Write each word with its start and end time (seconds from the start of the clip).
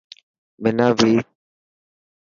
منا 0.61 0.87
ڀهي. 0.97 1.11